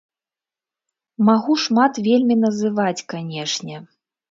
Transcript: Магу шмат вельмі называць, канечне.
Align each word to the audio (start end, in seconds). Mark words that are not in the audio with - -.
Магу 1.27 1.53
шмат 1.65 2.01
вельмі 2.09 2.35
называць, 2.47 3.05
канечне. 3.17 3.87